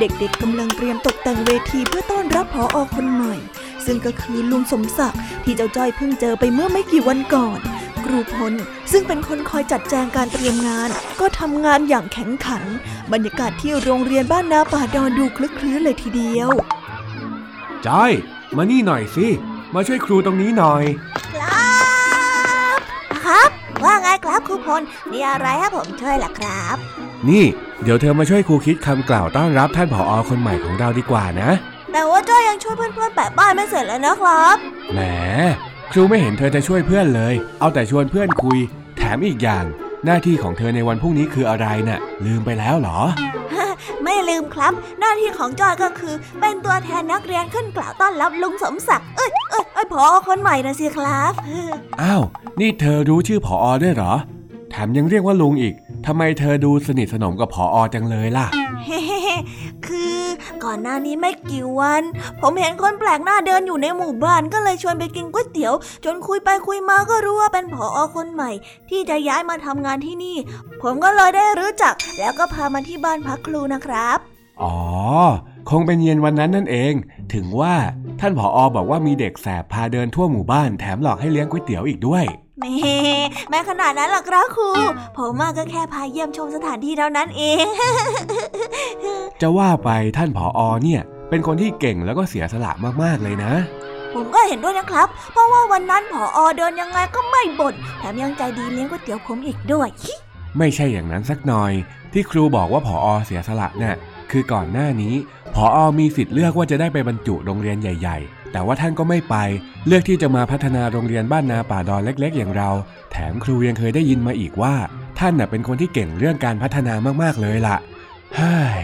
[0.00, 3.34] เด็กๆกำลังเตรียมตกแต่งเวทีเพื่อต้อนรับผออคนใหม่
[3.86, 7.58] ซึ่งก็คือลุงสมศักดิ์ที่เจ้าจ้อยเพิ่งเจอไปเมื่อไม่กี่วันก่อน
[8.04, 8.52] ครูพล
[8.92, 10.88] ซึ่งเป็นคนคอยจัดแจงการเตรียมงาน
[11.20, 12.62] ก็ทำงานอย่างแข็งขัน
[13.12, 16.50] บรรยากาศที่โรงเรียนบ้านนาป่าดอนดูคลึกคลื้นเลยทีเดียว
[17.86, 18.12] จ้อย
[18.56, 19.26] มานี่หน่อยสิ
[19.74, 20.84] มาช่วยครูตรงนี้หน่อย
[21.32, 21.68] ครั
[22.76, 22.78] บ
[23.24, 23.50] ครับ
[23.84, 24.82] ว่าไงครับครูพล
[25.12, 27.44] มีอะไรให้ผมช่วยล่ะครับ นี่
[27.82, 31.50] เดี๋ยวเธอมาช่วยครูคิดคำกล่าวต้อนรับท่านผออคนใหม่ของเราดีกว่านะ
[31.92, 34.56] แต่ว่าจ้อยยังช่วยเพื่อนๆแปะป้ายไม่เสร็จเลยนะครับ
[34.92, 35.00] แหม
[35.92, 38.58] ครูไม่เห็นเธอจะช่วยเพื่อนเลย เอาแต่ชวนเพื่อนคุย
[38.96, 39.64] แถมอีกอย่าง
[40.04, 43.00] หน้าที่ของเธอในวันพรุ่งนี้คืออะไรน่ะ ลืมไปแล้วเหรอ
[44.04, 51.32] ไม่ลืมครับ หน้าที่ของจอยก็คือ เป็นตัวแทนนักเรียนขึ้นกล่าวต้อนรับลุงสมศักดิ์เอ้ยเอ้ยเอ้ยพอคนใหม่นะสิครับ
[52.02, 52.22] อ้าว
[52.60, 54.14] นี่เธอรู้ชื่อผออด้วยเหรอ
[54.70, 55.74] แถมยังเรียกว่าลุงอีก
[56.06, 58.46] ทำไมเธอดูสนิทสนมกับผออจังเลยล่ะ
[58.84, 59.00] เฮ้
[59.86, 60.18] คือ
[60.64, 62.02] ก่อนหน้านี้ไม่กี่วัน
[62.40, 68.50] ผมเห็นคนแปลกหน้าเดินอยู่ในหมู่บ้านก็เลยชวนไปกินก๋วยเตี๋ยว จนคุยไปคุยมาก็รู้ว่าเป็นผออคนใหม่
[68.90, 70.36] ที่จะย้ายมาทำงานที่นี่
[70.82, 74.18] ผมก็เลยได้รู้จัก แล้วก็พามาที่บ้านพักครูนะครับ
[74.62, 74.76] อ๋อ
[75.70, 76.94] คงเป็นเย็นวันนั้นนั่นเอง
[77.34, 77.74] ถึงว่า
[78.20, 82.24] ท่านผออบอกว่ามีเด็กแสบพาเดินทั่วหมู่บ้านแถมหลอกให้เลี้ยงก๋วยเตี๋ยวอีกด้วย
[82.60, 82.72] แม่
[83.50, 84.70] แม่ขนาดนั้นหรอครับครู
[85.16, 87.64] ผมมาก็แค่พาเยี่ยมชมสถานที่เท่านั้นเอง
[89.40, 91.00] จะว่าไปท่านผออเนี่ย
[91.30, 93.52] เป็นคนที่เก่งแล้วก็เสียสละมากๆเลยนะ
[94.14, 99.88] ผมก็เห็นด้วยนะครับ เพราะว่าวันนั้นผออเดินยังไงก็ไม่บ่นแถมยังใจดีเลี้ยงก๋วยเตี๋ยวผมอีกด้วย
[100.58, 101.72] ไม่ใช่อย่างนั้นสักหน่อย
[102.12, 103.98] ที่ครูบอกว่าผออเสียสละน่ะ
[104.30, 105.14] คือก่อนหน้านี้
[105.54, 109.36] ผออมีสิทธิ์เลือกว่าจะได้ไปบรรจุโรงเรียนใหญ่ ๆ แต่ว่าท่านก็ไม่ไป
[109.86, 112.70] เลือกที่จะมาพัฒนาโรงเรียนบ้านนาป่าดอนเล็ก ๆ อย่างเรา
[113.12, 114.74] แถมครูยังเคยได้ยินมาอีกว่า
[115.18, 117.76] ท่านน่ะเป็นคนที่เก่งเรื่องการพัฒนามากๆเลยล่ะ
[118.36, 118.78] เฮ้ย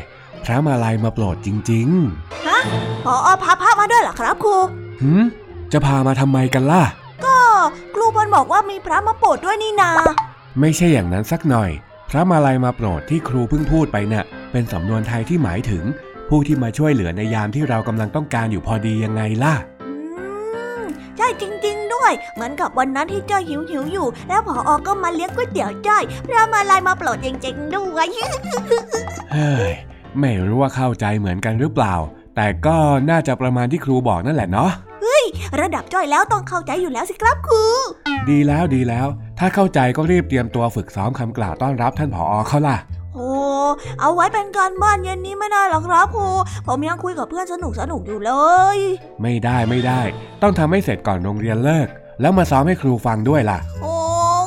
[0.44, 1.88] พระมาลัยมาโปรดจริง
[3.04, 5.24] ผออพาพระมาด้วยเหรอครับครูๆหืม
[5.72, 6.82] จะพามาทำไมกันล่ะ
[7.24, 7.36] ก็
[7.94, 9.90] ครูบอลบอกว่ามีพระมาโปรดด้วยนี่นา
[10.60, 11.70] ไม่ใช่อย่างนั้นสักหน่อย
[12.10, 15.84] พระมาลัยมาโปรดที่ครูเพิ่งพูดไปน่ะเป็นสำนวนไทยที่หมายถึง
[16.28, 19.54] ผู้ที่มาช่วยเหลือในยามที่เรากำลังต้องการอยู่พอดียังไงล่ะ
[19.84, 19.92] อื
[20.82, 20.84] ม
[21.16, 28.08] ใช่จริง ๆ ด้วย เหมือนกับวันนั้นที่จ้อยหิวหิวๆอยู่ แล้วผออก็มาเลี้ยงก๋วยเตี๋ยวจ้อยพระมาลายมาโปรดจริง ๆ ด้วย
[29.32, 29.72] เฮ้ย
[30.20, 31.94] ไม่รู้ว่าเข้าใจเหมือนกันหรือเปล่า
[32.36, 32.76] แต่ก็
[33.10, 34.70] น่าจะประมาณที่ครูบอกนั่นแหละเนาะ
[35.60, 37.62] ระดับจ้อยแล้วต้องเข้าใจอยู่แล้วสิครับครู
[38.30, 39.06] ดีแล้วดีแล้ว
[39.38, 42.76] ถ้าเข้าใจก็รีบเตรียมตัวฝึกซ้อมคำกล่าวต้อนรับท่านผออเขาล่ะ
[43.14, 43.30] โอ้
[44.00, 46.28] เอาไว้เป็นการบ้านเย็นนี้ไม่ได้หรอกครับครู
[46.66, 48.32] ผมยังคุยกับเพื่อนสนุกสนุกๆอยู่เล
[48.76, 48.78] ย
[49.22, 50.00] ไม่ได้ไม่ได้
[50.42, 51.88] ต้องทำให้เสร็จก่อนโรงเรียนเลิก
[52.20, 53.94] แล้วมาซ้อมให้ครูฟังด้วยล่ะ โอ้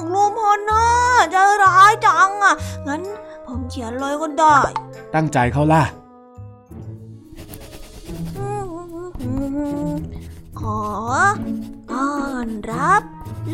[0.07, 0.86] ครูพลนะ
[1.32, 2.55] ใจร้ายจังอะ
[2.88, 3.01] งั้น
[3.47, 4.57] ผมเขียนเลยก็ได้
[5.15, 5.84] ตั้งใจเขาล่ะ
[10.59, 10.82] ขอ
[11.91, 12.13] ต้อ
[12.45, 13.01] นรับ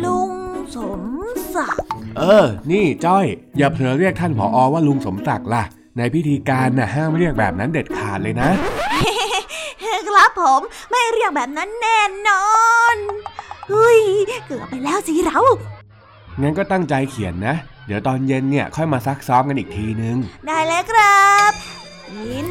[0.04, 0.32] ลุง
[0.76, 1.02] สม
[1.58, 1.82] ศักดิ์
[2.18, 3.26] เออ นี่จ้อย
[3.58, 5.64] อย่าเผลอเรียกท่านผออว่าลุงสมศักดิ์ล่ะ
[5.98, 8.50] ในพิธีการน่ะห้ามเรียกแบบนั้นเด็ดขาดเลยนะ
[10.08, 12.00] ครับผมไม่เรียกแบบนั้นแน่
[12.30, 12.48] นอ
[12.94, 12.96] น
[13.70, 14.00] เฮ้ย
[14.46, 15.40] เกือบไปแล้วสิเรา
[16.42, 17.56] งั้นก็ตั้งใจเขียนนะ
[17.88, 21.52] เดี๋ยวตอนเย็นเนี่ยค่อยมาซักซ้อมกันอีกทีนึง ได้แล้วครับ
[22.26, 22.50] ยิน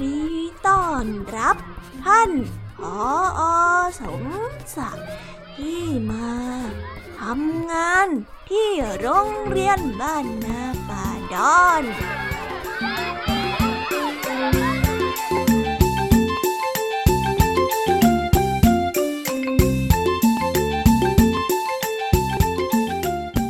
[0.00, 0.16] ดี
[0.66, 1.06] ต้อน
[1.36, 1.56] รับ
[2.04, 2.30] ท่าน
[2.78, 3.42] ผออ
[4.00, 4.22] สม
[4.76, 5.06] ศักดิ์
[5.56, 6.32] ที่มา
[7.20, 8.08] ทำงาน
[8.50, 11.82] ที่โรงเรียนบ้านนาป่าดอน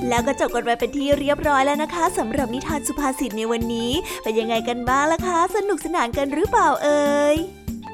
[0.09, 3.92] แล้วก็จบกันไปเป็นที่เรียบร้อยแล้วนะคะสำหรับนิทานสุภาษิตในวันนี้
[4.22, 7.36] เป็นยังไงกันบ้างล่ะคะ สนุกสนานกันหรือเปล่าเอ่ย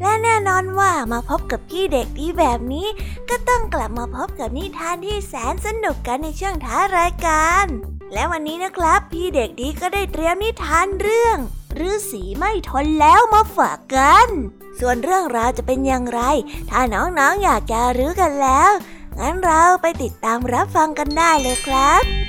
[0.00, 2.88] และแน่นอนว่ามาพบกับพี่เด็กดีแบบนี้
[3.30, 7.66] ก็ต้องกลับมาพบกับนิทานที่แสนสนุกกันในช่วงท้ารายการ
[8.12, 11.36] และวันนี้นะครับ พี่เด็กดีก็ได้เตรียมนิทานเรื่อง
[11.90, 14.28] ฤาษีไม่ทนแล้วมาฝากกัน
[14.80, 16.20] ส่วนเรื่องราวจะเป็นอย่างไร
[16.70, 18.70] ถ้าน้องๆออยากจะรู้กันแล้ว
[19.18, 22.23] งั้นเราไปติดตามรับฟังกันได้เลยครับ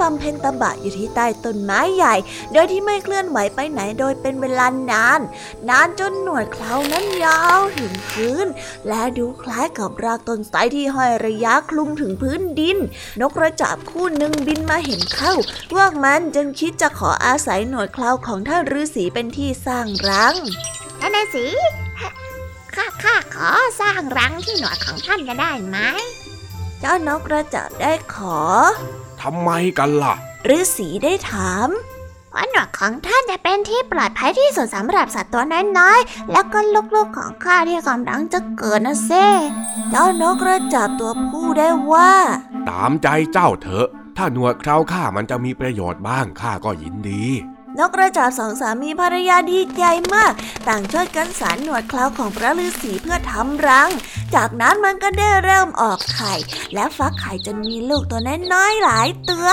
[0.00, 2.14] บำเพ็ญตบะอยู่ที่ใต้ต้นไม้ใหญ่
[2.52, 5.20] โดยที่ไม่เคลื่อนไหวไปไหนโดยเป็นเวลานาน
[5.68, 8.46] นานจนหนวดเครานั้นยาวถึงพื้น
[8.88, 12.78] และดูคล้ายกับรากต้นไทรที่ห้อยระยะคลุมถึงพื้นดิน
[13.20, 15.34] นกกระจาบคู่หนึ่งบินมาเห็นเข้า
[15.72, 20.34] พวกมันจึงคิดจะขออาศัยหนวดเคราของท่านฤาษีเป็นที่สร้างรัง
[21.00, 21.46] ท่านฤาษี
[22.74, 25.78] ข้าข้าขอสร้างรังที่หนวดของท่านจะได้ไหม
[26.80, 28.38] เจ้านกกระจาบได้ขอ
[29.22, 30.14] ทำไมกันล่ะ
[30.56, 31.68] ฤาษีได้ถาม
[32.30, 35.42] เพราะหนวดของท่านจะเป็นที่ปลอดภัยที่สุดสำหรับสัตว์ตัว
[35.78, 36.58] น้อยๆ แล้วก็
[36.94, 39.28] ลูกๆของข้าที่กำลังจะเกิดนะเซ่
[39.90, 42.12] เจ้านกกระจาบตัวผู้ได้ว่า
[42.68, 47.24] ตามใจเจ้าเถอะ ถ้าหนวดเคราข้ามันจะมีประโยชน์บ้างข้าก็ยินดี
[47.78, 50.32] นกกระจาบสองสามีภรรยาดีใจมาก
[50.68, 53.90] ต่างช่วยกันสารหนวดเคราของพระฤาษีเพื่อทำรัง
[54.34, 56.34] จากนั้นมันก็ได้เริ่มออกไข่
[56.74, 58.20] และฟักไข่จนมีลูกตัว
[58.52, 59.48] น้อยๆหลายตัว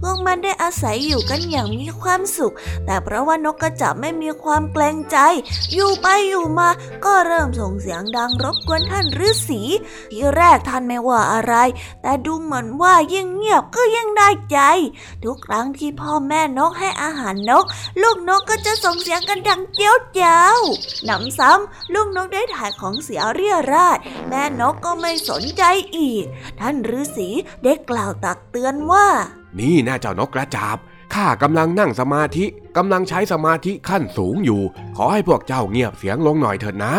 [0.00, 2.54] พวกมันได้อาศัยอยู่กันอย่างมีความสุข
[2.86, 5.18] แต่เพราะว่านกกระจาบไม่มีความเกรงใจ
[5.72, 6.68] อยู่ไปอยู่มา
[7.04, 9.62] ก็เริ่มส่งเสียงดังรบกวนท่านฤาษี
[10.12, 11.54] ทีแรกท่านไม่ว่าอะไร
[12.02, 14.58] แต่ดูเหมือนว่ายิ่งเงียบก็ยิ่งได้ใจ
[15.24, 17.63] ทุกครั้งที่พ่อแม่นกให้อาหารนก
[18.02, 20.44] ลูกนกก็จะส่งเสียงกันดังเจียวเจ้า
[21.04, 23.98] หนำซ้ำลูกนกได้ถ่ายของเสียเรียราด
[24.28, 25.62] แม่นกก็ไม่สนใจ
[25.96, 26.24] อีก
[26.60, 27.28] ท่านฤาษี
[27.64, 29.06] ได้กล่าวตักเตือนว่า
[29.58, 30.76] นี่นะเจ้านกกระจาบ
[31.14, 32.44] ข้ากำลังนั่งสมาธิ
[32.76, 34.62] กำลังใช้สมาธิขั้นสูงอยู่
[34.96, 36.94] ขอให้พวกเจ้าเงียบเสียงลงหน่อยเถิดนะ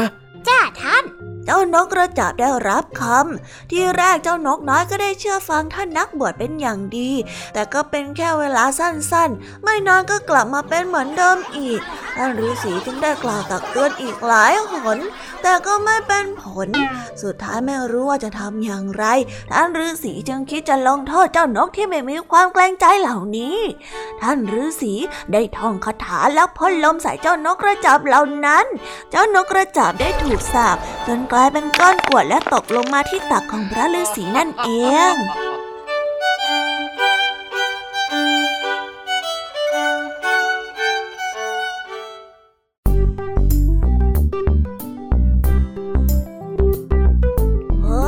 [0.47, 1.03] จ้าท่าน
[1.45, 7.11] เจ้านกกระจาบได้รับคำ ที่แรกเจ้านกน้อยก็ได้เชื่อฟังท่านนักบวชเป็นอย่างดี
[7.53, 11.81] แต่ก็เป็นแค่เวลาสั้นๆ ไม่นานก็กลับมาเป็นเหมือนเดิมอีก
[12.17, 14.99] ท่านฤาษีจึงได้กล่าวตักเตือนอีกหลายหน
[15.41, 16.69] แต่ก็ไม่เป็นผล
[17.21, 19.05] สุดท้ายไม่รู้ว่าจะทำอย่างไร
[19.51, 23.57] ท่านฤาษีจึงคิดจะลงโทษเจ้านกที่ไม่มีความเกรงใจเหล่านี้
[24.21, 24.93] ท่านฤาษี
[25.31, 28.65] ได้ท่องคาถาแล้วพ่นลมใส่เจ้านกกระจาบเหล่านั้น
[29.11, 30.77] เจ้านกกระจาบได้ถูกสาป
[31.07, 34.69] จนกลายเป็นก้อนกรวดและตกลงมาที่ตักของพระฤาษีนั่นเอ
[35.13, 35.15] ง
[47.83, 47.99] โอ้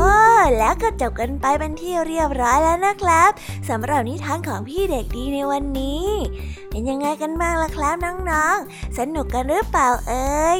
[0.58, 3.32] แล้วก็จบกันไปเป็นที่เรียบร้อยแล้วนะครับ
[3.70, 6.06] สำหรับนิทานของพี่เด็กดีในวันนี้
[6.70, 10.60] เป็นยังไงกันบ้างล่ะครับน้องๆ สนุกกันหรือเปล่าเอ่ย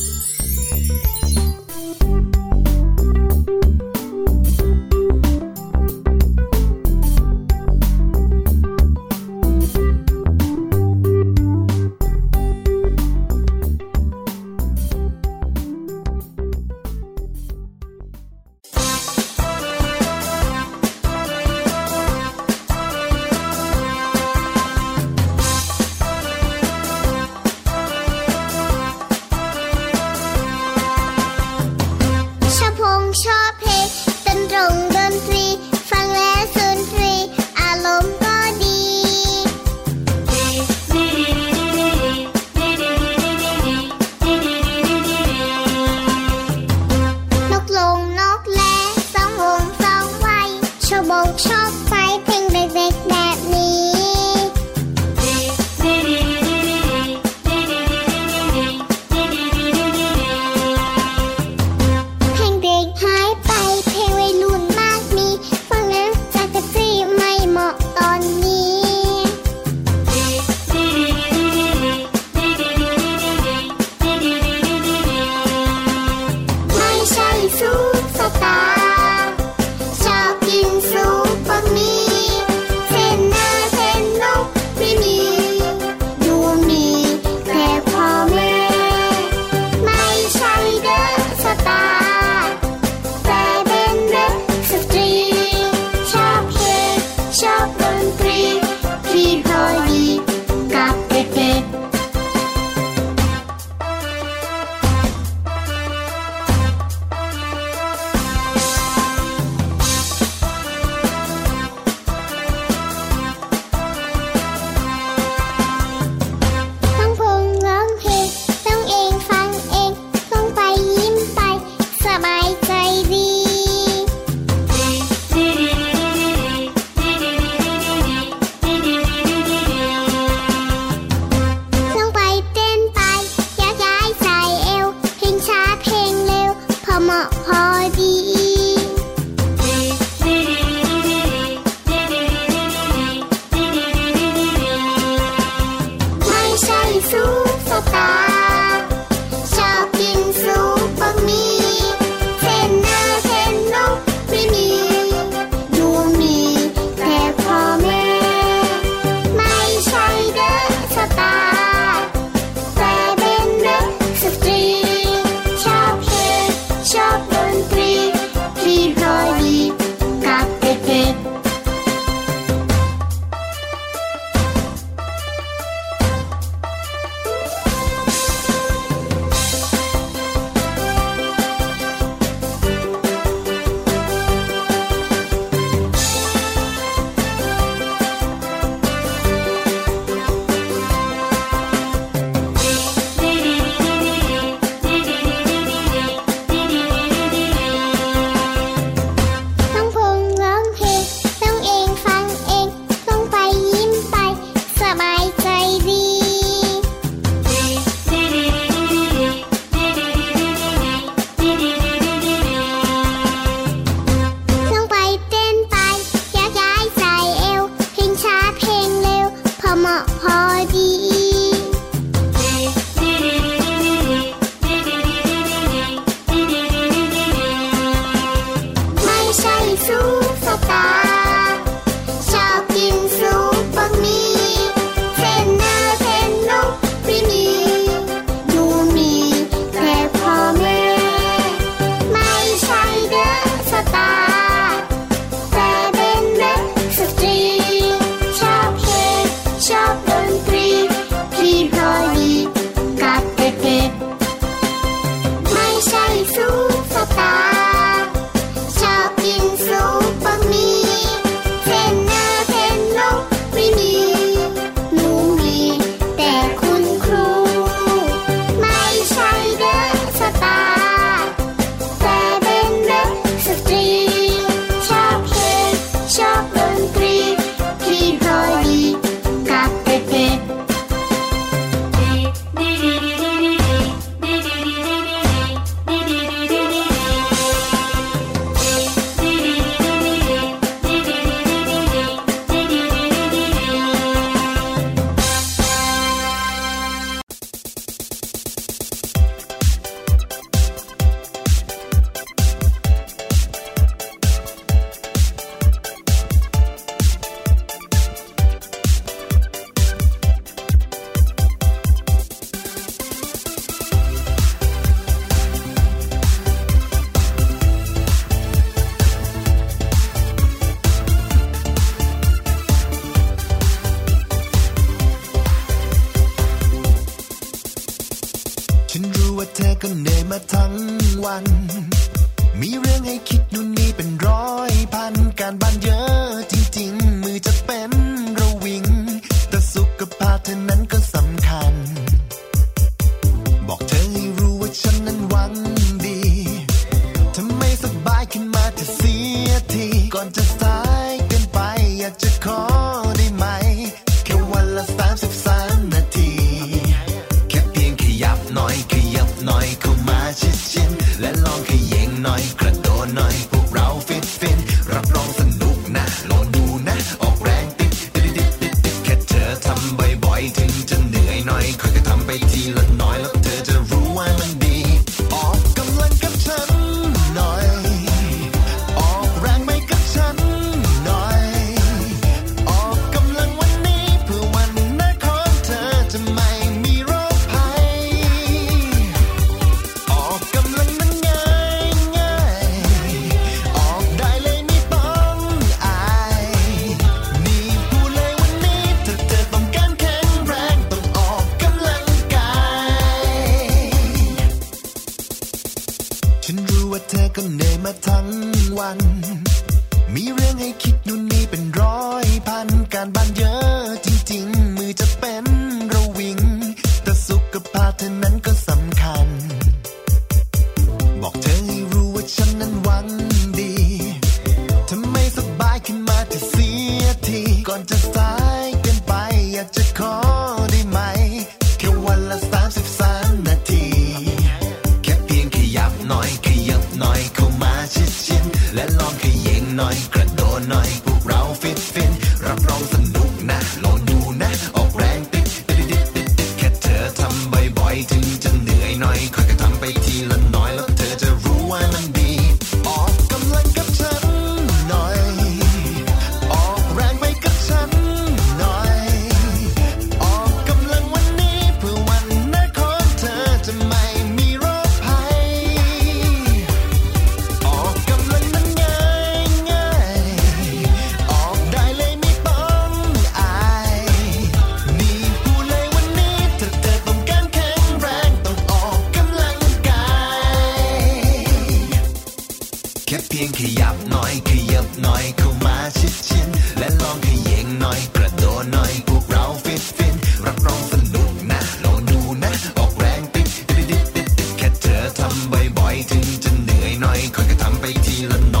[498.21, 498.60] she let